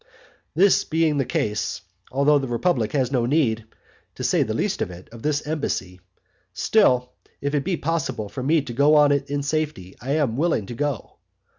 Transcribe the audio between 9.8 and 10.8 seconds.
I am willing to